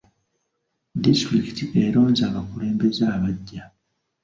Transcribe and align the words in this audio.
Disitulikiti 1.03 1.65
eronze 1.85 2.21
abakulembeze 2.29 3.03
abaggya. 3.15 3.63